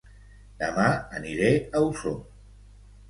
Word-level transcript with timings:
Dema 0.61 0.87
aniré 1.19 1.51
a 1.77 1.85
Osor 1.91 2.17